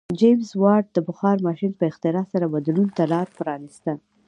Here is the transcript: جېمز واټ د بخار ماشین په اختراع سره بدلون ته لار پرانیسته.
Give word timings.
جېمز 0.19 0.49
واټ 0.61 0.85
د 0.93 0.97
بخار 1.07 1.37
ماشین 1.47 1.71
په 1.79 1.83
اختراع 1.91 2.25
سره 2.33 2.45
بدلون 2.53 2.87
ته 2.97 3.03
لار 3.11 3.27
پرانیسته. 3.37 3.91